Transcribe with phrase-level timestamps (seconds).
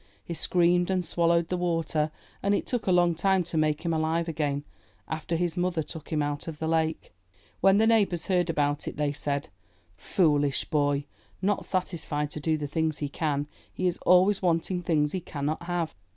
[0.23, 2.09] He screamed and swallowed the water,
[2.41, 4.63] and it took a long time to make him alive again,
[5.07, 7.13] after his mother took him out of the lake.
[7.59, 9.49] When the neighbors heard about it, they said,
[9.99, 11.05] 'Toolish boy,
[11.39, 15.45] not satisfied to do the things he can— he is always wanting things he can
[15.45, 15.93] not have.'